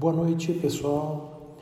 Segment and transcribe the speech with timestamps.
[0.00, 1.58] Boa noite, pessoal.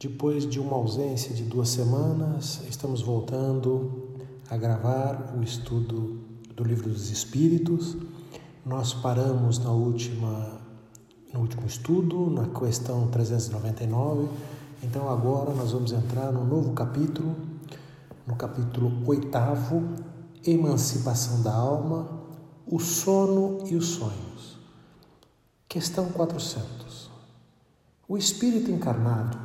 [0.00, 4.08] Depois de uma ausência de duas semanas, estamos voltando
[4.50, 6.18] a gravar o estudo
[6.52, 7.96] do Livro dos Espíritos.
[8.64, 10.60] Nós paramos na última,
[11.32, 14.30] no último estudo, na questão 399.
[14.82, 17.36] Então agora nós vamos entrar no novo capítulo,
[18.26, 19.80] no capítulo oitavo,
[20.44, 22.08] Emancipação da Alma,
[22.66, 24.58] o sono e os sonhos.
[25.68, 26.85] Questão 400.
[28.08, 29.36] O espírito encarnado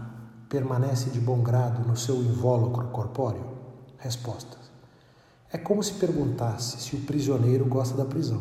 [0.48, 3.44] permanece de bom grado no seu invólucro corpóreo?
[3.98, 4.70] Respostas.
[5.52, 8.40] É como se perguntasse se o prisioneiro gosta da prisão.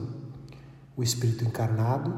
[0.94, 2.12] O espírito encarnado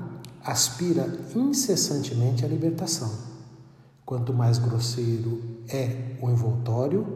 [0.45, 3.09] aspira incessantemente à libertação.
[4.05, 7.07] Quanto mais grosseiro é o envoltório,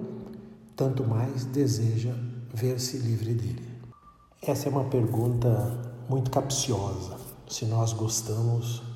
[0.77, 2.15] tanto mais deseja
[2.55, 3.69] ver-se livre dele.
[4.41, 7.17] Essa é uma pergunta muito capciosa.
[7.49, 8.96] Se nós gostamos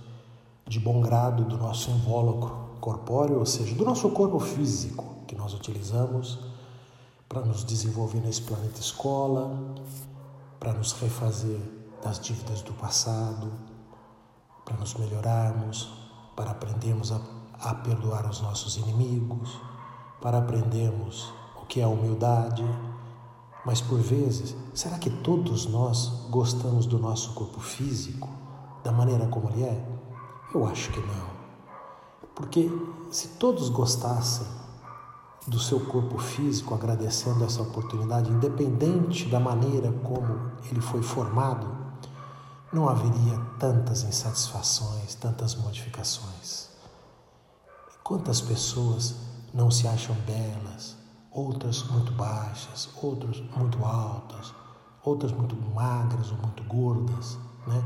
[0.71, 5.53] de bom grado do nosso invólucro corpóreo, ou seja, do nosso corpo físico que nós
[5.53, 6.39] utilizamos
[7.29, 9.51] para nos desenvolver nesse planeta escola,
[10.61, 11.61] para nos refazer
[12.05, 13.51] das dívidas do passado,
[14.65, 15.91] para nos melhorarmos,
[16.37, 17.21] para aprendermos a,
[17.61, 19.61] a perdoar os nossos inimigos,
[20.23, 22.65] para aprendermos o que é a humildade.
[23.67, 28.29] Mas por vezes, será que todos nós gostamos do nosso corpo físico,
[28.85, 29.90] da maneira como ele é?
[30.53, 31.31] Eu acho que não.
[32.35, 32.71] Porque
[33.11, 34.47] se todos gostassem
[35.47, 41.67] do seu corpo físico, agradecendo essa oportunidade, independente da maneira como ele foi formado,
[42.73, 46.69] não haveria tantas insatisfações, tantas modificações.
[48.03, 49.17] Quantas pessoas
[49.53, 50.97] não se acham belas,
[51.33, 54.55] outras muito baixas, outras muito altas,
[55.05, 57.85] outras muito magras ou muito gordas, né?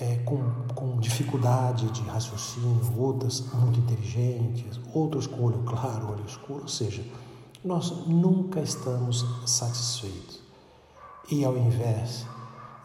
[0.00, 0.42] É, com,
[0.74, 7.04] com dificuldade de raciocínio, outras muito inteligentes, outros com olho claro, olho escuro, ou seja,
[7.64, 10.40] nós nunca estamos satisfeitos.
[11.30, 12.26] E ao invés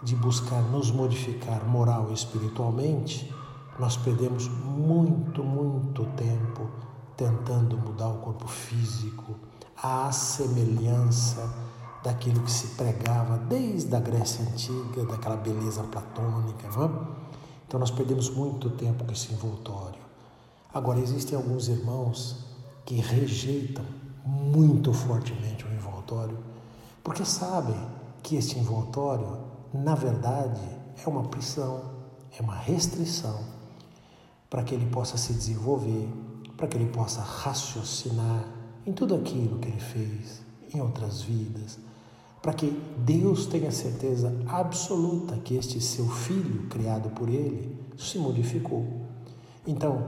[0.03, 3.33] de buscar nos modificar moral e espiritualmente,
[3.79, 6.69] nós perdemos muito, muito tempo
[7.15, 9.35] tentando mudar o corpo físico,
[9.81, 11.66] a semelhança
[12.03, 16.89] daquilo que se pregava desde a Grécia Antiga, daquela beleza platônica, não é?
[17.67, 19.99] Então nós perdemos muito tempo com esse envoltório.
[20.73, 22.45] Agora, existem alguns irmãos
[22.85, 23.83] que rejeitam
[24.25, 26.37] muito fortemente o envoltório,
[27.03, 27.75] porque sabem
[28.23, 29.39] que este envoltório,
[29.73, 30.61] na verdade,
[31.03, 31.81] é uma prisão,
[32.37, 33.39] é uma restrição
[34.49, 36.07] para que ele possa se desenvolver,
[36.55, 38.45] para que ele possa raciocinar
[38.85, 40.41] em tudo aquilo que ele fez
[40.73, 41.77] em outras vidas,
[42.41, 48.85] para que Deus tenha certeza absoluta que este seu filho, criado por ele, se modificou.
[49.65, 50.07] Então,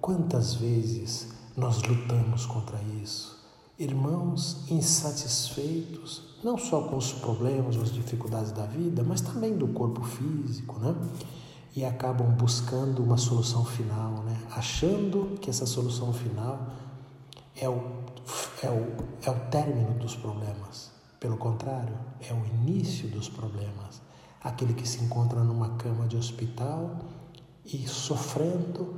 [0.00, 3.40] quantas vezes nós lutamos contra isso?
[3.78, 10.04] Irmãos insatisfeitos, não só com os problemas, as dificuldades da vida, mas também do corpo
[10.04, 10.94] físico, né?
[11.74, 14.38] E acabam buscando uma solução final, né?
[14.50, 16.68] Achando que essa solução final
[17.56, 17.80] é o,
[18.62, 18.86] é o,
[19.22, 20.92] é o término dos problemas.
[21.22, 24.02] Pelo contrário, é o início dos problemas.
[24.42, 26.98] Aquele que se encontra numa cama de hospital
[27.64, 28.96] e sofrendo,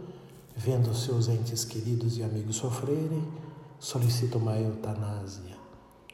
[0.57, 3.29] vendo seus entes queridos e amigos sofrerem,
[3.79, 5.55] solicita uma eutanásia.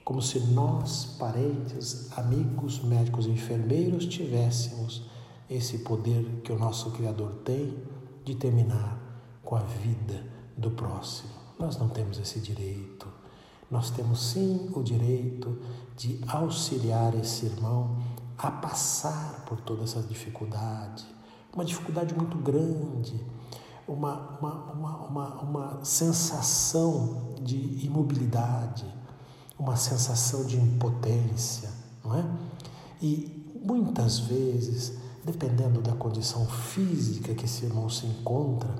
[0.04, 5.08] Como se nós, parentes, amigos, médicos e enfermeiros, tivéssemos
[5.48, 7.78] esse poder que o nosso Criador tem
[8.24, 8.98] de terminar
[9.44, 10.26] com a vida
[10.58, 11.30] do próximo.
[11.56, 13.19] Nós não temos esse direito.
[13.70, 15.58] Nós temos sim o direito
[15.96, 17.96] de auxiliar esse irmão
[18.36, 21.06] a passar por toda essa dificuldade,
[21.54, 23.24] uma dificuldade muito grande,
[23.86, 28.86] uma, uma, uma, uma, uma sensação de imobilidade,
[29.58, 31.70] uma sensação de impotência,
[32.02, 32.24] não é?
[33.02, 34.94] E muitas vezes,
[35.24, 38.74] dependendo da condição física que esse irmão se encontra,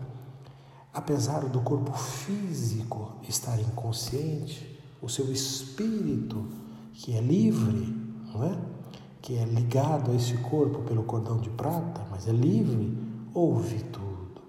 [0.93, 6.47] apesar do corpo físico estar inconsciente, o seu espírito,
[6.93, 7.95] que é livre,
[8.33, 8.59] não é?
[9.23, 12.97] que é ligado a esse corpo pelo cordão de prata, mas é livre,
[13.35, 14.41] ouve tudo,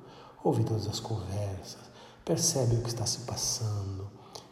[0.44, 1.81] ouve todas as conversas,
[2.24, 4.07] percebe o que está se passando,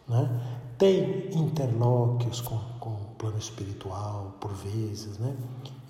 [0.07, 0.59] né?
[0.77, 5.17] tem interlóquios com, com o plano espiritual, por vezes.
[5.17, 5.35] Né?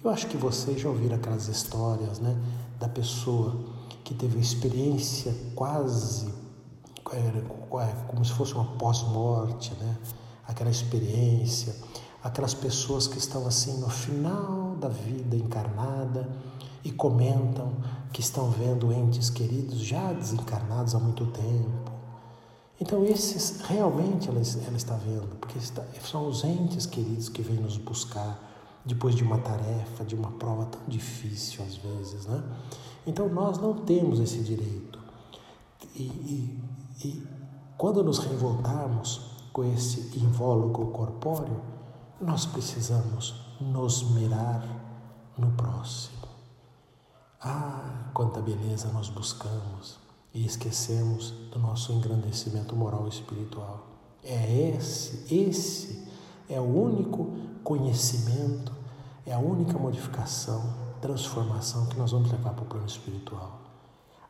[0.04, 2.36] Eu acho que vocês já ouviram aquelas histórias né,
[2.80, 3.56] da pessoa
[4.04, 6.34] que teve uma experiência quase
[8.08, 9.98] como se fosse uma pós-morte, né?
[10.48, 11.76] aquela experiência,
[12.24, 16.30] aquelas pessoas que estão assim no final da vida encarnada
[16.84, 17.74] e comentam
[18.12, 21.92] que estão vendo entes queridos já desencarnados há muito tempo.
[22.82, 27.58] Então, esses realmente ela, ela está vendo, porque está, são os entes queridos que vêm
[27.58, 28.40] nos buscar
[28.86, 32.42] depois de uma tarefa, de uma prova tão difícil às vezes, né?
[33.06, 34.98] Então, nós não temos esse direito.
[35.96, 36.64] E, e,
[37.04, 37.26] e
[37.78, 41.62] quando nos revoltarmos com esse invólucro corpóreo,
[42.20, 44.64] nós precisamos nos mirar
[45.38, 46.28] no próximo.
[47.42, 49.98] Ah, quanta beleza nós buscamos
[50.34, 53.88] e esquecemos do nosso engrandecimento moral e espiritual.
[54.22, 56.06] É esse, esse
[56.50, 58.74] é o único conhecimento,
[59.26, 63.59] é a única modificação, transformação que nós vamos levar para o plano espiritual.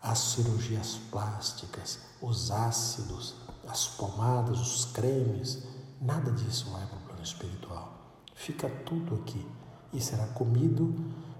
[0.01, 3.36] As cirurgias plásticas, os ácidos,
[3.68, 5.63] as pomadas, os cremes,
[6.01, 7.94] nada disso vai para o plano espiritual.
[8.34, 9.46] Fica tudo aqui
[9.92, 10.96] e será comido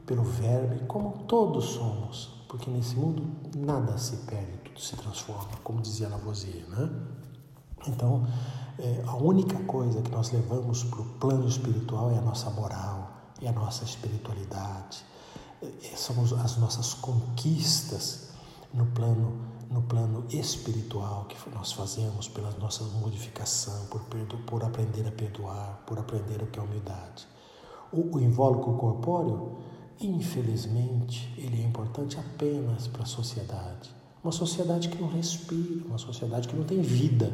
[0.06, 3.26] pelo verme, como todos somos, porque nesse mundo
[3.56, 6.90] nada se perde, tudo se transforma, como dizia Lavoisier, né?
[7.88, 8.28] Então,
[8.78, 13.12] é, a única coisa que nós levamos para o plano espiritual é a nossa moral,
[13.42, 15.06] é a nossa espiritualidade,
[15.62, 18.29] é, são as nossas conquistas
[18.74, 24.02] no plano no plano espiritual que nós fazemos pela nossa modificação, por,
[24.48, 27.28] por aprender a perdoar, por aprender o que é humildade.
[27.94, 29.60] O, o invólucro corpóreo
[30.02, 33.94] Infelizmente, ele é importante apenas para a sociedade.
[34.24, 37.30] Uma sociedade que não respira, uma sociedade que não tem vida,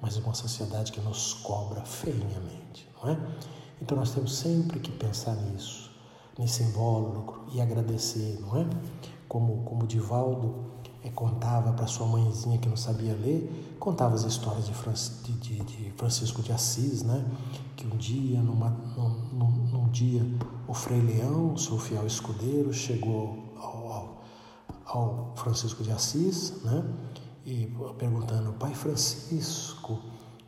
[0.00, 3.18] mas uma sociedade que nos cobra feinhamente, não é?
[3.82, 5.90] Então nós temos sempre que pensar nisso,
[6.38, 8.66] nesse invólucro e agradecer, não é?
[9.28, 10.75] Como, como Divaldo
[11.06, 14.74] é, contava para sua mãezinha que não sabia ler, contava as histórias de,
[15.96, 17.24] Francisco de Assis, né?
[17.76, 18.70] Que um dia, numa,
[19.32, 20.26] num, num, dia,
[20.66, 24.22] o Frei Leão, seu fiel escudeiro, chegou ao, ao,
[24.84, 26.84] ao Francisco de Assis, né?
[27.44, 30.00] E perguntando, Pai Francisco,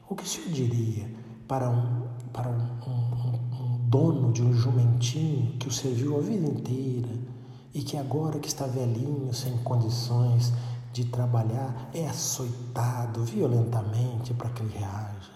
[0.09, 1.09] o que o senhor diria
[1.47, 2.03] para um,
[2.33, 7.28] para um, um, um dono de um jumentinho que o serviu a vida inteira
[7.75, 10.53] e que agora que está velhinho, sem condições
[10.93, 15.33] de trabalhar, é açoitado violentamente para que ele reaja.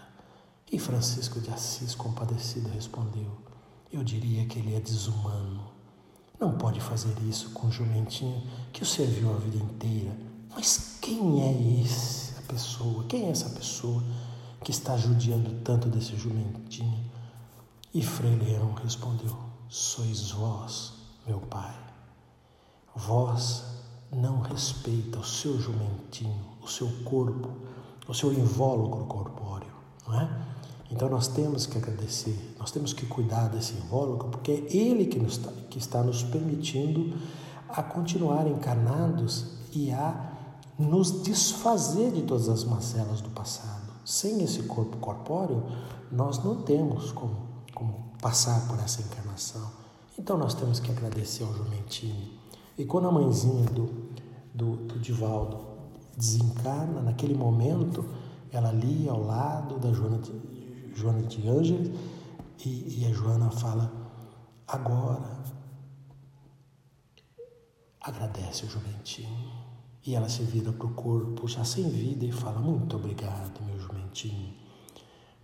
[0.70, 3.30] E Francisco de Assis, compadecido, respondeu:
[3.92, 5.70] Eu diria que ele é desumano.
[6.40, 8.42] Não pode fazer isso com o jumentinho
[8.72, 10.16] que o serviu a vida inteira.
[10.50, 13.04] Mas quem é essa pessoa?
[13.04, 14.02] Quem é essa pessoa
[14.64, 17.04] que está judiando tanto desse jumentinho?
[17.94, 19.36] E Frei Leão respondeu:
[19.68, 20.94] Sois vós,
[21.26, 21.81] meu pai.
[22.94, 23.64] Vós
[24.12, 27.48] não respeita o seu jumentinho, o seu corpo,
[28.06, 29.72] o seu invólucro corpóreo,
[30.06, 30.28] não é?
[30.90, 35.18] Então nós temos que agradecer, nós temos que cuidar desse invólucro, porque é ele que,
[35.18, 35.40] nos,
[35.70, 37.16] que está nos permitindo
[37.66, 40.32] a continuar encarnados e a
[40.78, 43.90] nos desfazer de todas as mazelas do passado.
[44.04, 45.64] Sem esse corpo corpóreo,
[46.10, 47.36] nós não temos como,
[47.74, 49.70] como passar por essa encarnação.
[50.18, 52.41] Então nós temos que agradecer ao jumentinho
[52.76, 53.86] e quando a mãezinha do,
[54.54, 55.72] do, do Divaldo
[56.16, 58.04] desencarna, naquele momento,
[58.50, 60.32] ela ali ao lado da Joana de,
[60.94, 61.90] Joana de Ângeles
[62.64, 63.90] e, e a Joana fala:
[64.66, 65.42] agora
[68.00, 69.62] agradece o jumentinho.
[70.04, 73.78] E ela se vira para o corpo já sem vida e fala: Muito obrigado, meu
[73.78, 74.52] jumentinho,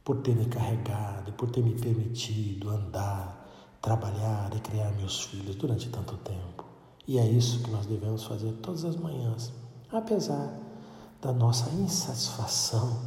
[0.04, 3.49] por ter me carregado, por ter me permitido andar,
[3.80, 6.67] trabalhar e criar meus filhos durante tanto tempo.
[7.09, 9.50] E é isso que nós devemos fazer todas as manhãs,
[9.91, 10.53] apesar
[11.23, 13.00] da nossa insatisfação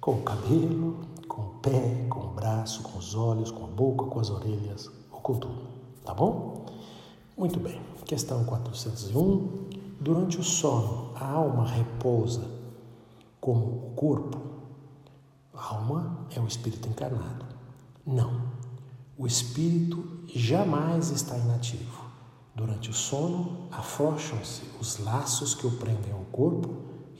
[0.00, 4.06] com o cabelo, com o pé, com o braço, com os olhos, com a boca,
[4.06, 5.62] com as orelhas ou com tudo.
[6.02, 6.64] Tá bom?
[7.36, 7.78] Muito bem.
[8.06, 9.68] Questão 401.
[10.00, 12.50] Durante o sono, a alma repousa
[13.42, 14.40] como o corpo?
[15.52, 17.44] A alma é o espírito encarnado.
[18.06, 18.40] Não.
[19.18, 22.03] O espírito jamais está inativo.
[22.54, 26.70] Durante o sono, afrouxam-se os laços que o prendem ao corpo,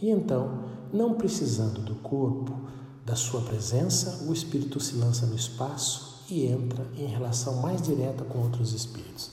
[0.00, 2.56] e então, não precisando do corpo,
[3.04, 8.24] da sua presença, o espírito se lança no espaço e entra em relação mais direta
[8.24, 9.32] com outros espíritos.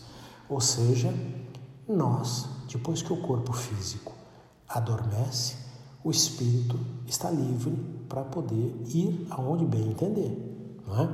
[0.50, 1.14] Ou seja,
[1.88, 4.14] nós, depois que o corpo físico
[4.68, 5.56] adormece,
[6.04, 7.72] o espírito está livre
[8.10, 11.10] para poder ir aonde bem entender, não é?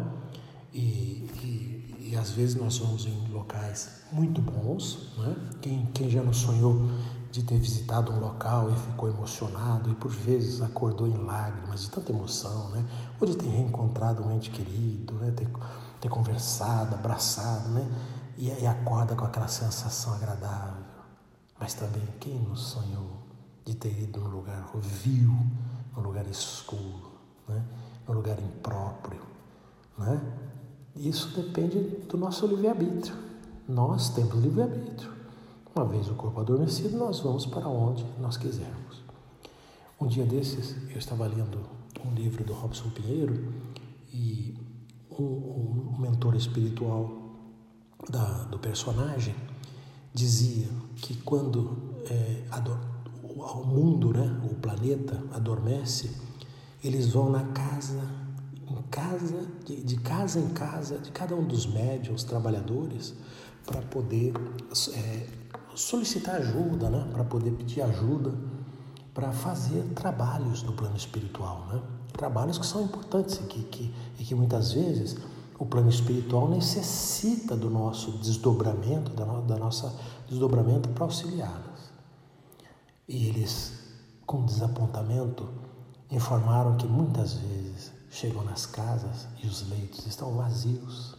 [0.74, 1.77] E, e
[2.08, 5.36] e às vezes nós vamos em locais muito bons, né?
[5.62, 6.90] quem, quem já não sonhou
[7.32, 11.90] de ter visitado um local e ficou emocionado e por vezes acordou em lágrimas de
[11.90, 12.86] tanta emoção, né?
[13.20, 15.32] ou de ter reencontrado um ente querido, né?
[15.32, 15.50] ter,
[16.00, 17.86] ter conversado, abraçado, né?
[18.38, 20.86] e aí acorda com aquela sensação agradável.
[21.60, 23.28] Mas também quem nos sonhou
[23.66, 25.36] de ter ido num lugar vil,
[25.94, 27.62] num lugar escuro, né?
[28.08, 29.22] num lugar impróprio?
[29.98, 30.22] Né?
[31.00, 33.16] Isso depende do nosso livre-arbítrio.
[33.68, 35.12] Nós temos livre-arbítrio.
[35.76, 39.04] Uma vez o corpo adormecido, nós vamos para onde nós quisermos.
[40.00, 41.60] Um dia desses, eu estava lendo
[42.06, 43.54] um livro do Robson Pinheiro
[44.12, 44.56] e
[45.12, 47.12] um, um mentor espiritual
[48.10, 49.36] da, do personagem
[50.14, 52.44] dizia que quando é,
[53.24, 56.12] o mundo, né, o planeta adormece,
[56.84, 58.02] eles vão na casa,
[58.70, 63.14] em casa, de, casa em casa, de cada um dos médiums, trabalhadores,
[63.66, 64.34] para poder
[64.94, 65.28] é,
[65.76, 68.34] solicitar ajuda, né, para poder pedir ajuda
[69.18, 71.82] para fazer trabalhos no plano espiritual, né?
[72.14, 75.18] Trabalhos que são importantes e que, que, e que muitas vezes
[75.58, 79.92] o plano espiritual necessita do nosso desdobramento, da, no, da nossa
[80.30, 81.92] desdobramento para auxiliá-los.
[83.08, 83.74] E eles,
[84.24, 85.50] com desapontamento,
[86.12, 91.16] informaram que muitas vezes chegam nas casas e os leitos estão vazios.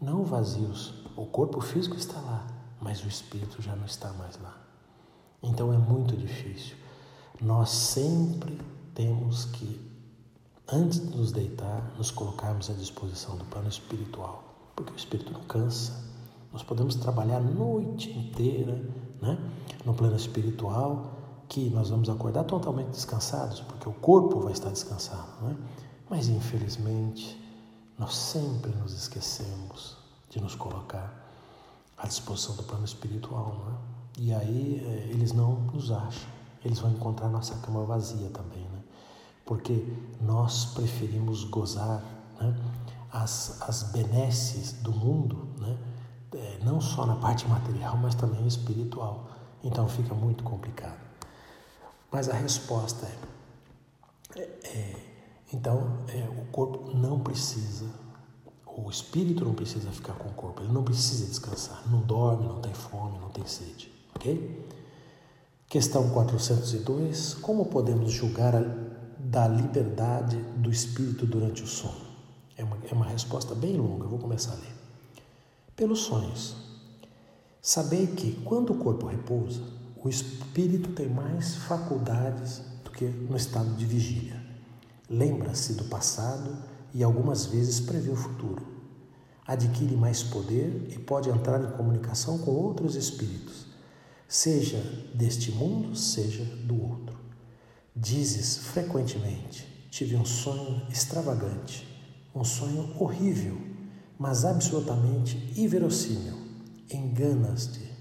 [0.00, 2.46] Não vazios, o corpo físico está lá,
[2.80, 4.56] mas o espírito já não está mais lá.
[5.42, 6.76] Então é muito difícil.
[7.40, 8.60] Nós sempre
[8.94, 9.80] temos que,
[10.70, 14.42] antes de nos deitar, nos colocarmos à disposição do plano espiritual,
[14.74, 16.04] porque o espírito não cansa.
[16.52, 18.74] Nós podemos trabalhar a noite inteira
[19.20, 19.38] né,
[19.84, 21.12] no plano espiritual,
[21.48, 25.28] que nós vamos acordar totalmente descansados, porque o corpo vai estar descansado.
[25.42, 25.56] Né?
[26.08, 27.40] Mas, infelizmente,
[27.98, 29.96] nós sempre nos esquecemos
[30.30, 31.12] de nos colocar
[31.96, 33.64] à disposição do plano espiritual.
[33.66, 33.78] Né?
[34.18, 36.34] E aí eh, eles não nos acham
[36.64, 38.80] eles vão encontrar nossa cama vazia também, né?
[39.44, 39.86] Porque
[40.20, 42.02] nós preferimos gozar
[42.40, 42.56] né?
[43.12, 45.76] as, as benesses do mundo, né?
[46.34, 49.28] É, não só na parte material, mas também espiritual.
[49.62, 50.98] Então fica muito complicado.
[52.10, 53.06] Mas a resposta
[54.34, 55.13] é, é, é
[55.52, 57.86] então é, o corpo não precisa,
[58.66, 62.60] o espírito não precisa ficar com o corpo, ele não precisa descansar, não dorme, não
[62.60, 64.64] tem fome, não tem sede, ok?
[65.68, 67.34] Questão 402.
[67.34, 68.62] Como podemos julgar a,
[69.18, 72.04] da liberdade do espírito durante o sono?
[72.56, 74.74] É uma, é uma resposta bem longa, eu vou começar a ler.
[75.74, 76.54] Pelos sonhos.
[77.60, 79.62] Sabei que, quando o corpo repousa,
[79.96, 84.43] o espírito tem mais faculdades do que no estado de vigília.
[85.08, 86.56] Lembra-se do passado
[86.92, 88.66] e algumas vezes prevê o futuro.
[89.46, 93.74] Adquire mais poder e pode entrar em comunicação com outros espíritos
[94.28, 94.78] seja
[95.14, 97.16] deste mundo, seja do outro.
[97.94, 101.86] Dizes frequentemente: tive um sonho extravagante,
[102.34, 103.56] um sonho horrível,
[104.18, 106.34] mas absolutamente inverossímil.
[106.90, 107.92] Enganas-te.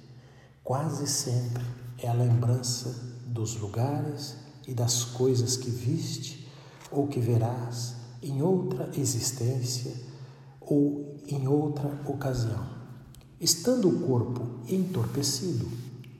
[0.63, 1.63] Quase sempre
[1.99, 2.89] é a lembrança
[3.27, 4.35] dos lugares
[4.67, 6.42] e das coisas que viste
[6.93, 9.93] ou que verás em outra existência
[10.61, 12.65] ou em outra ocasião.
[13.39, 15.67] Estando o corpo entorpecido,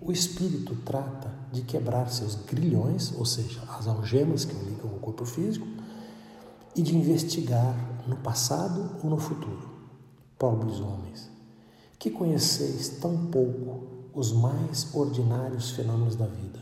[0.01, 4.99] o espírito trata de quebrar seus grilhões, ou seja, as algemas que o ligam ao
[4.99, 5.65] corpo físico,
[6.75, 7.75] e de investigar
[8.07, 9.69] no passado ou no futuro.
[10.37, 11.29] Pobres homens,
[11.97, 16.59] que conheceis tão pouco os mais ordinários fenômenos da vida.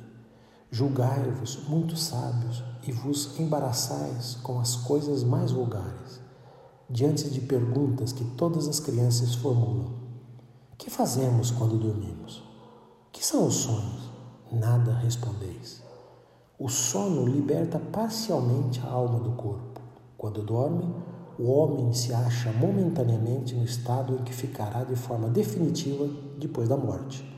[0.73, 6.21] Julgai-vos muito sábios e vos embaraçais com as coisas mais vulgares,
[6.89, 9.93] diante de perguntas que todas as crianças formulam.
[10.77, 12.41] Que fazemos quando dormimos?
[13.11, 14.09] Que são os sonhos?
[14.49, 15.83] Nada respondeis.
[16.57, 19.81] O sono liberta parcialmente a alma do corpo.
[20.17, 20.95] Quando dorme,
[21.37, 26.77] o homem se acha momentaneamente no estado em que ficará de forma definitiva depois da
[26.77, 27.29] morte.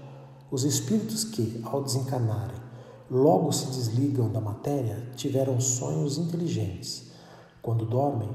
[0.51, 2.72] Os espíritos que, ao desencarnarem,
[3.10, 7.12] logo se desligam da matéria, tiveram sonhos inteligentes.
[7.62, 8.29] Quando dormem,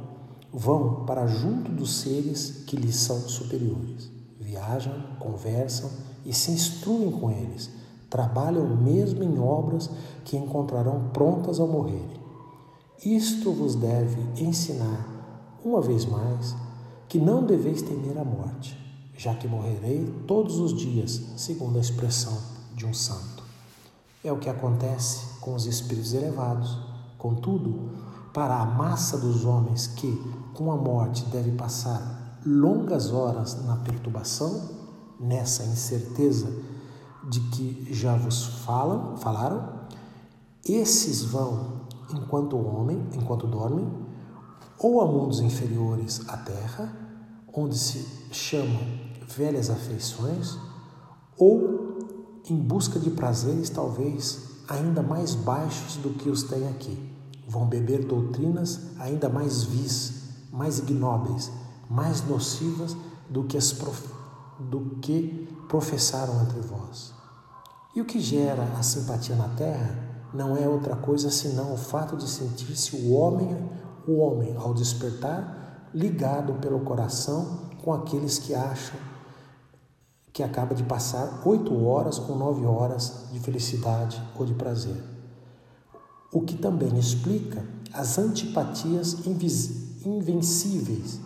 [0.52, 4.10] vão para junto dos seres que lhes são superiores.
[4.40, 5.90] Viajam, conversam
[6.24, 7.70] e se instruem com eles,
[8.08, 9.90] trabalham mesmo em obras
[10.24, 12.18] que encontrarão prontas ao morrerem.
[13.04, 16.56] Isto vos deve ensinar, uma vez mais,
[17.08, 18.76] que não deveis temer a morte,
[19.16, 22.36] já que morrerei todos os dias, segundo a expressão
[22.74, 23.37] de um santo.
[24.28, 26.78] É o que acontece com os espíritos elevados.
[27.16, 27.92] Contudo,
[28.30, 30.12] para a massa dos homens que,
[30.52, 34.68] com a morte, deve passar longas horas na perturbação,
[35.18, 36.46] nessa incerteza
[37.26, 39.66] de que já vos falam, falaram,
[40.62, 43.90] esses vão enquanto homem, enquanto dormem,
[44.78, 46.94] ou a mundos inferiores à terra,
[47.50, 48.82] onde se chamam
[49.26, 50.54] velhas afeições,
[51.38, 51.87] ou
[52.48, 56.98] em busca de prazeres talvez ainda mais baixos do que os tem aqui.
[57.48, 60.12] Vão beber doutrinas ainda mais vis,
[60.52, 61.50] mais ignóbeis,
[61.88, 62.96] mais nocivas
[63.28, 64.08] do que, as prof...
[64.58, 67.14] do que professaram entre vós.
[67.94, 72.16] E o que gera a simpatia na terra não é outra coisa senão o fato
[72.16, 73.56] de sentir-se o homem,
[74.06, 79.07] o homem ao despertar, ligado pelo coração com aqueles que acham
[80.38, 85.02] que acaba de passar oito horas ou nove horas de felicidade ou de prazer.
[86.32, 89.26] O que também explica as antipatias
[90.06, 91.18] invencíveis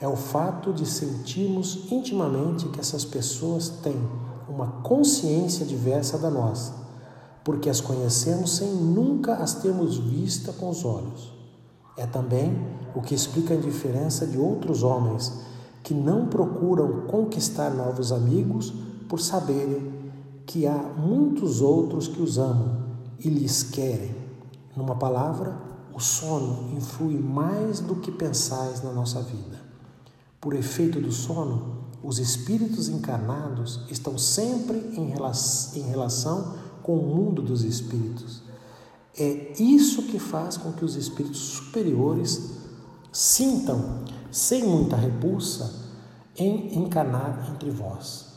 [0.00, 4.00] é o fato de sentirmos intimamente que essas pessoas têm
[4.48, 6.72] uma consciência diversa da nossa,
[7.44, 11.34] porque as conhecemos sem nunca as termos vista com os olhos.
[11.98, 12.56] É também
[12.94, 15.46] o que explica a indiferença de outros homens
[15.82, 18.72] que não procuram conquistar novos amigos
[19.08, 19.92] por saberem
[20.46, 24.14] que há muitos outros que os amam e lhes querem.
[24.76, 25.56] Numa palavra,
[25.94, 29.60] o sono influi mais do que pensais na nossa vida.
[30.40, 35.10] Por efeito do sono, os espíritos encarnados estão sempre em
[35.82, 38.42] relação com o mundo dos espíritos.
[39.18, 42.52] É isso que faz com que os espíritos superiores
[43.12, 45.86] sintam sem muita repulsa,
[46.36, 48.28] em encarnar entre vós.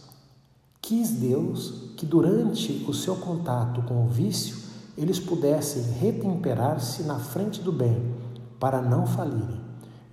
[0.81, 4.57] Quis Deus que durante o seu contato com o vício
[4.97, 8.15] eles pudessem retemperar-se na frente do bem,
[8.59, 9.61] para não falirem,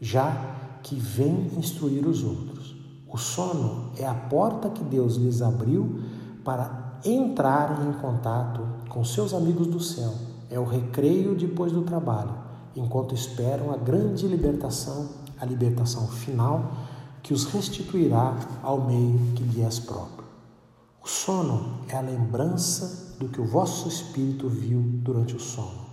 [0.00, 2.76] já que vem instruir os outros.
[3.10, 6.00] O sono é a porta que Deus lhes abriu
[6.44, 10.12] para entrarem em contato com seus amigos do céu.
[10.50, 12.34] É o recreio depois do trabalho,
[12.76, 15.08] enquanto esperam a grande libertação
[15.40, 16.72] a libertação final
[17.22, 20.26] que os restituirá ao meio que lhe és próprio.
[21.02, 25.86] O sono é a lembrança do que o vosso espírito viu durante o sono.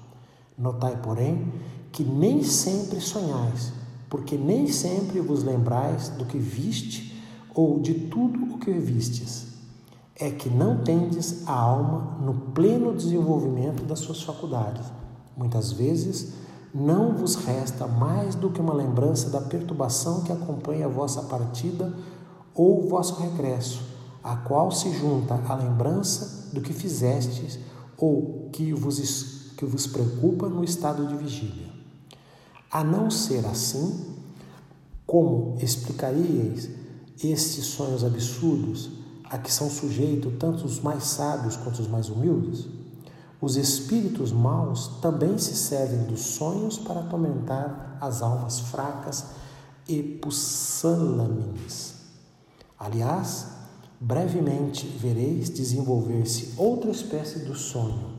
[0.58, 1.52] Notai, porém,
[1.92, 3.74] que nem sempre sonhais,
[4.10, 7.22] porque nem sempre vos lembrais do que viste
[7.54, 9.48] ou de tudo o que vistes.
[10.18, 14.86] É que não tendes a alma no pleno desenvolvimento das suas faculdades.
[15.36, 16.34] Muitas vezes,
[16.78, 21.96] não vos resta mais do que uma lembrança da perturbação que acompanha a vossa partida
[22.54, 23.82] ou vosso regresso,
[24.22, 27.58] a qual se junta a lembrança do que fizestes
[27.98, 31.70] ou que vos, que vos preocupa no estado de vigília.
[32.70, 34.14] A não ser assim,
[35.08, 36.70] como explicaríeis
[37.24, 38.92] estes sonhos absurdos
[39.30, 42.75] a que são sujeitos tanto os mais sábios quanto os mais humildes?
[43.42, 49.26] Os espíritos maus também se servem dos sonhos para atormentar as almas fracas
[49.88, 51.96] e pussâlames.
[52.80, 53.48] Aliás,
[54.00, 58.16] brevemente vereis desenvolver-se outra espécie do sonho,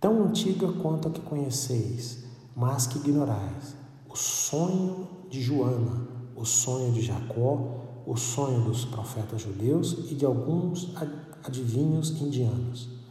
[0.00, 3.74] tão antiga quanto a que conheceis, mas que ignorais:
[4.08, 10.24] o sonho de Joana, o sonho de Jacó, o sonho dos profetas judeus e de
[10.24, 10.92] alguns
[11.42, 13.03] adivinhos indianos.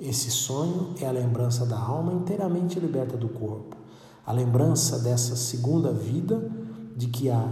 [0.00, 3.76] Esse sonho é a lembrança da alma inteiramente liberta do corpo,
[4.24, 6.50] a lembrança dessa segunda vida
[6.96, 7.42] de que há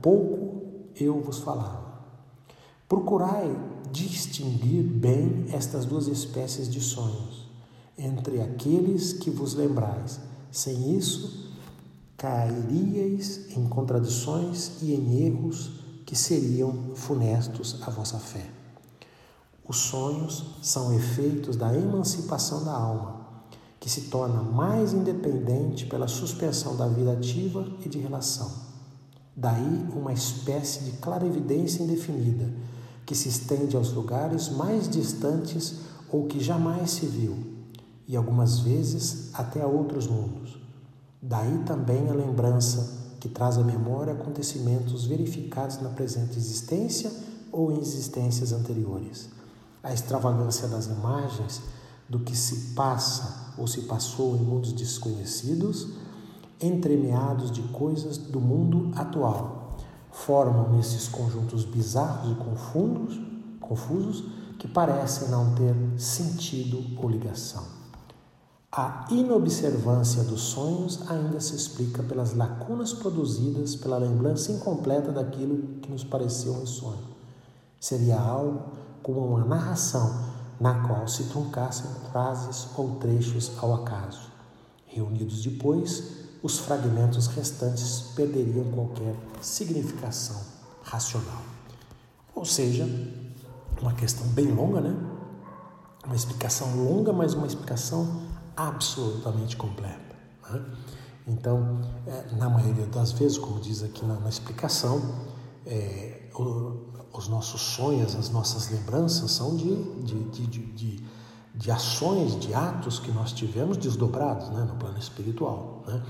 [0.00, 0.62] pouco
[0.94, 1.84] eu vos falava.
[2.88, 3.50] Procurai
[3.90, 7.46] distinguir bem estas duas espécies de sonhos
[7.98, 10.20] entre aqueles que vos lembrais.
[10.52, 11.52] Sem isso,
[12.16, 15.72] cairíeis em contradições e em erros
[16.04, 18.55] que seriam funestos à vossa fé.
[19.68, 23.26] Os sonhos são efeitos da emancipação da alma,
[23.80, 28.48] que se torna mais independente pela suspensão da vida ativa e de relação.
[29.34, 32.48] Daí uma espécie de clarividência indefinida,
[33.04, 35.80] que se estende aos lugares mais distantes
[36.12, 37.36] ou que jamais se viu,
[38.06, 40.60] e algumas vezes até a outros mundos.
[41.20, 47.10] Daí também a lembrança que traz à memória acontecimentos verificados na presente existência
[47.50, 49.34] ou em existências anteriores
[49.86, 51.62] a extravagância das imagens
[52.08, 55.90] do que se passa ou se passou em mundos desconhecidos,
[56.60, 59.76] entremeados de coisas do mundo atual,
[60.10, 63.20] formam nesses conjuntos bizarros e confundos,
[63.60, 64.24] confusos
[64.58, 67.62] que parecem não ter sentido ou ligação.
[68.72, 75.92] A inobservância dos sonhos ainda se explica pelas lacunas produzidas pela lembrança incompleta daquilo que
[75.92, 77.14] nos pareceu um sonho.
[77.80, 84.32] Seria algo como uma narração na qual se truncassem frases ou trechos ao acaso.
[84.84, 90.42] Reunidos depois, os fragmentos restantes perderiam qualquer significação
[90.82, 91.40] racional.
[92.34, 92.84] Ou seja,
[93.80, 94.96] uma questão bem longa, né?
[96.04, 98.22] uma explicação longa, mas uma explicação
[98.56, 100.16] absolutamente completa.
[100.50, 100.64] Né?
[101.28, 105.00] Então, é, na maioria das vezes, como diz aqui na, na explicação,
[105.64, 106.28] é,
[107.18, 111.04] os nossos sonhos, as nossas lembranças são de, de, de, de,
[111.54, 115.82] de ações, de atos que nós tivemos desdobrados né, no plano espiritual.
[115.86, 116.02] Né?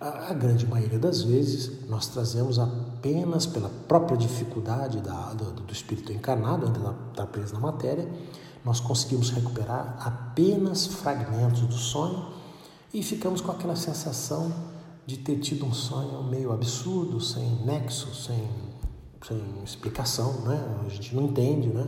[0.00, 5.72] A, a, grande maioria das vezes nós trazemos apenas pela própria dificuldade da, do, do
[5.72, 8.10] espírito encarnado, ainda está preso na matéria,
[8.64, 12.26] nós conseguimos recuperar apenas fragmentos do sonho
[12.92, 14.52] e ficamos com aquela sensação
[15.06, 18.48] de ter tido um sonho meio absurdo, sem nexo, sem,
[19.26, 20.82] sem explicação, né?
[20.84, 21.86] A gente não entende, né?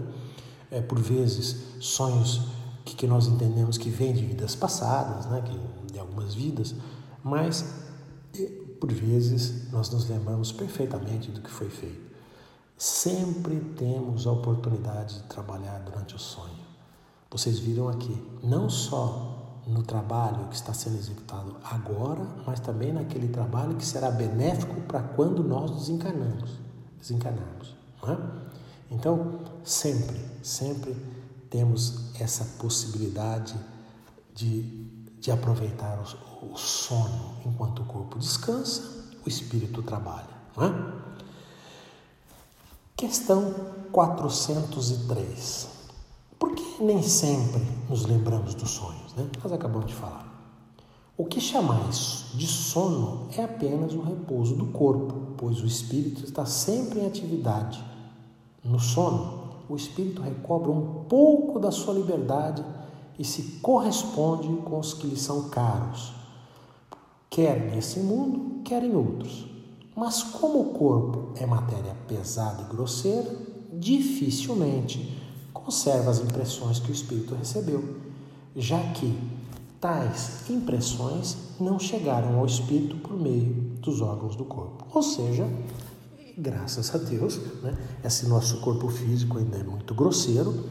[0.71, 2.43] É, por vezes, sonhos
[2.85, 5.43] que, que nós entendemos que vêm de vidas passadas, né?
[5.43, 6.75] Que, de algumas vidas,
[7.23, 7.65] mas
[8.81, 12.09] por vezes nós nos lembramos perfeitamente do que foi feito.
[12.77, 16.69] Sempre temos a oportunidade de trabalhar durante o sonho.
[17.31, 23.29] Vocês viram aqui, não só no trabalho que está sendo executado agora, mas também naquele
[23.29, 26.53] trabalho que será benéfico para quando nós desencarnamos,
[26.99, 27.75] desencarnarmos.
[28.05, 28.17] É?
[28.91, 30.97] Então, sempre, sempre
[31.51, 33.55] temos essa possibilidade
[34.35, 34.63] de,
[35.21, 35.99] de aproveitar
[36.43, 38.83] o, o sono enquanto o corpo descansa,
[39.25, 40.39] o espírito trabalha.
[40.59, 40.99] É?
[42.97, 43.55] Questão
[43.93, 45.79] 403
[46.81, 49.29] nem sempre nos lembramos dos sonhos, né?
[49.43, 50.27] Nós acabamos de falar.
[51.17, 56.45] O que chamais de sono é apenas o repouso do corpo, pois o espírito está
[56.45, 57.83] sempre em atividade.
[58.63, 62.63] No sono, o espírito recobra um pouco da sua liberdade
[63.19, 66.13] e se corresponde com os que lhe são caros,
[67.31, 69.47] quer nesse mundo, quer em outros.
[69.97, 73.35] Mas como o corpo é matéria pesada e grosseira,
[73.73, 75.17] dificilmente
[75.53, 77.97] conserva as impressões que o espírito recebeu,
[78.57, 79.19] já que
[79.81, 84.87] tais impressões não chegaram ao espírito por meio dos órgãos do corpo.
[84.93, 85.49] Ou seja,
[86.37, 90.65] graças a Deus, né, esse nosso corpo físico ainda é muito grosseiro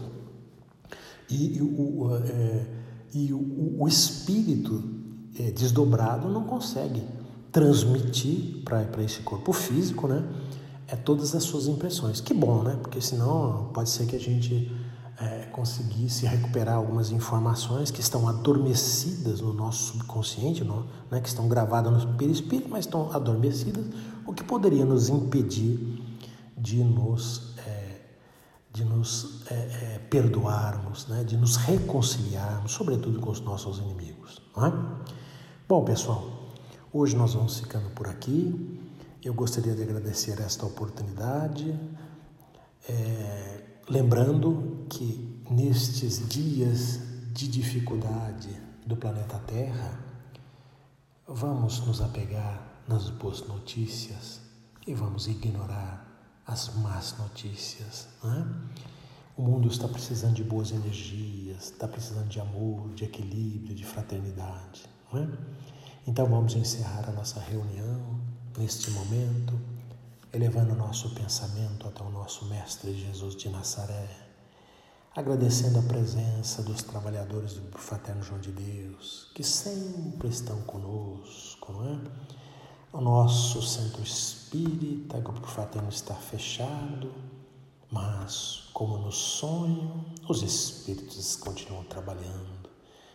[1.29, 2.65] e, o, é,
[3.13, 4.83] e o, o espírito
[5.37, 7.03] é, desdobrado não consegue
[7.51, 10.23] transmitir para esse corpo físico, né?
[10.87, 12.21] É todas as suas impressões.
[12.21, 12.77] Que bom, né?
[12.81, 14.71] Porque senão pode ser que a gente
[15.19, 21.47] é, conseguisse recuperar algumas informações que estão adormecidas no nosso subconsciente, no, né, que estão
[21.47, 23.85] gravadas no perispírito, mas estão adormecidas,
[24.25, 26.03] o que poderia nos impedir
[26.55, 28.01] de nos, é,
[28.71, 34.41] de nos é, é perdoarmos, né, de nos reconciliarmos, sobretudo com os nossos inimigos.
[34.57, 34.71] É?
[35.67, 36.23] Bom, pessoal,
[36.93, 38.79] hoje nós vamos ficando por aqui.
[39.23, 41.77] Eu gostaria de agradecer esta oportunidade.
[42.87, 46.99] É, Lembrando que nestes dias
[47.31, 48.49] de dificuldade
[48.85, 49.97] do planeta Terra,
[51.25, 54.41] vamos nos apegar nas boas notícias
[54.85, 56.05] e vamos ignorar
[56.45, 58.09] as más notícias.
[58.21, 58.45] Né?
[59.37, 64.83] O mundo está precisando de boas energias, está precisando de amor, de equilíbrio, de fraternidade.
[65.13, 65.31] Né?
[66.05, 68.19] Então vamos encerrar a nossa reunião
[68.57, 69.76] neste momento
[70.37, 74.07] elevando nosso pensamento até o nosso Mestre Jesus de Nazaré,
[75.15, 81.85] agradecendo a presença dos trabalhadores do Fraterno João de Deus, que sempre estão conosco, não
[81.85, 81.99] é?
[82.93, 87.11] O nosso centro espírita, o Fraterno está fechado,
[87.89, 92.69] mas, como no sonho, os espíritos continuam trabalhando.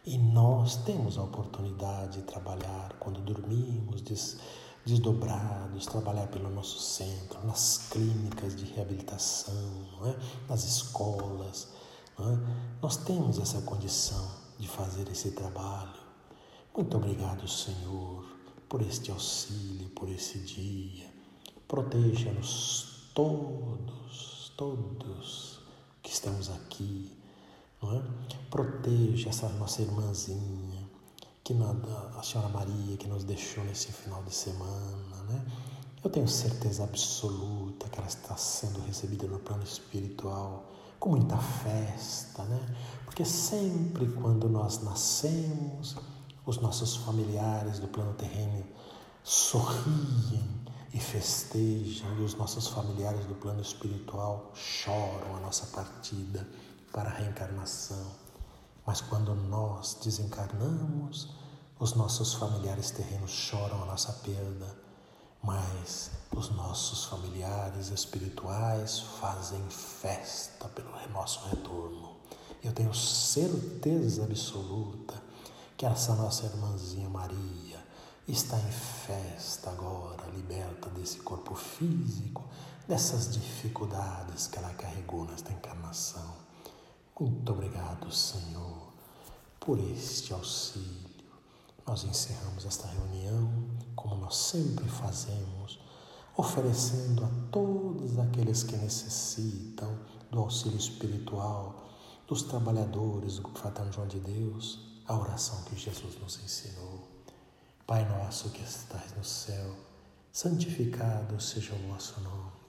[0.04, 4.02] E nós temos a oportunidade de trabalhar quando dormimos,
[4.84, 9.54] desdobrados, trabalhar pelo nosso centro, nas clínicas de reabilitação,
[10.04, 10.48] é?
[10.48, 11.68] nas escolas.
[12.18, 12.22] É?
[12.80, 16.00] Nós temos essa condição de fazer esse trabalho.
[16.76, 18.24] Muito obrigado, Senhor,
[18.68, 21.12] por este auxílio, por esse dia.
[21.68, 25.60] Proteja-nos todos, todos
[26.02, 27.16] que estamos aqui.
[27.84, 28.48] É?
[28.50, 30.81] Proteja essa nossa irmãzinha
[31.44, 31.54] que
[32.16, 35.44] a senhora Maria que nos deixou nesse final de semana, né?
[36.04, 40.64] Eu tenho certeza absoluta que ela está sendo recebida no plano espiritual
[40.98, 42.76] com muita festa, né?
[43.04, 45.96] Porque sempre quando nós nascemos,
[46.46, 48.64] os nossos familiares do plano terreno
[49.22, 50.62] sorriem
[50.94, 56.46] e festejam, e os nossos familiares do plano espiritual choram a nossa partida
[56.92, 58.21] para a reencarnação.
[58.84, 61.28] Mas quando nós desencarnamos,
[61.78, 64.76] os nossos familiares terrenos choram a nossa perda,
[65.42, 72.16] mas os nossos familiares espirituais fazem festa pelo nosso retorno.
[72.62, 75.20] Eu tenho certeza absoluta
[75.76, 77.84] que essa nossa irmãzinha Maria
[78.26, 82.44] está em festa agora, liberta desse corpo físico,
[82.86, 86.41] dessas dificuldades que ela carregou nesta encarnação.
[87.18, 88.88] Muito obrigado, Senhor,
[89.60, 91.10] por este auxílio.
[91.86, 95.78] Nós encerramos esta reunião, como nós sempre fazemos,
[96.36, 99.94] oferecendo a todos aqueles que necessitam
[100.30, 101.90] do auxílio espiritual,
[102.26, 107.08] dos trabalhadores do Fraterno João de Deus, a oração que Jesus nos ensinou.
[107.86, 109.76] Pai nosso que estás no céu,
[110.32, 112.61] santificado seja o vosso nome.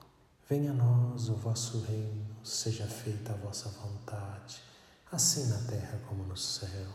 [0.53, 4.61] Venha a nós o vosso reino, seja feita a vossa vontade,
[5.11, 6.91] assim na terra como no céu.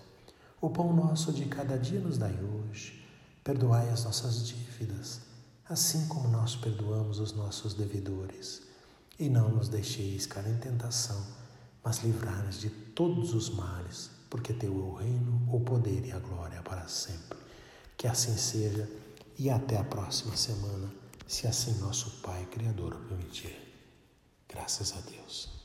[0.60, 3.04] O pão nosso de cada dia nos dai hoje.
[3.42, 5.22] Perdoai as nossas dívidas,
[5.68, 8.62] assim como nós perdoamos os nossos devedores.
[9.18, 11.20] E não nos deixeis cair em tentação,
[11.82, 16.20] mas livrai-nos de todos os males, porque teu é o reino, o poder e a
[16.20, 17.36] glória para sempre.
[17.96, 18.88] Que assim seja
[19.36, 20.88] e até a próxima semana,
[21.28, 23.54] se assim nosso Pai Criador permitir.
[24.48, 25.57] Graças a Deus.